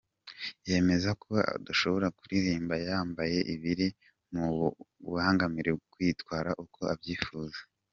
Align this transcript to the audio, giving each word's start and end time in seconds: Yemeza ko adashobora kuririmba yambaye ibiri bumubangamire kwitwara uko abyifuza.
Yemeza 0.67 1.09
ko 1.23 1.31
adashobora 1.55 2.07
kuririmba 2.17 2.75
yambaye 2.87 3.37
ibiri 3.53 3.87
bumubangamire 4.29 5.71
kwitwara 5.91 6.49
uko 6.65 6.81
abyifuza. 6.95 7.59